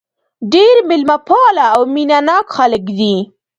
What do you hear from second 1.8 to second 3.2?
مینه ناک خلک دي.